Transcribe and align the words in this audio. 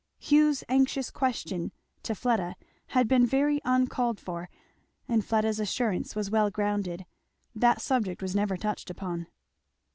Hugh's 0.19 0.63
anxious 0.67 1.11
question 1.11 1.71
to 2.01 2.15
Fleda 2.15 2.55
had 2.87 3.07
been 3.07 3.23
very 3.23 3.61
uncalled 3.63 4.19
for, 4.19 4.49
and 5.07 5.23
Fleda's 5.23 5.59
assurance 5.59 6.15
was 6.15 6.31
well 6.31 6.49
grounded; 6.49 7.05
that 7.53 7.81
subject 7.81 8.19
was 8.19 8.35
never 8.35 8.57
touched 8.57 8.89
upon. 8.89 9.27